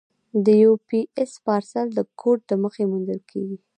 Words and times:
د 0.45 0.47
یو 0.63 0.73
پي 0.87 0.99
ایس 1.17 1.33
پارسل 1.45 1.87
د 1.97 1.99
کوډ 2.19 2.39
له 2.49 2.55
مخې 2.63 2.83
موندل 2.91 3.19
کېږي. 3.31 3.57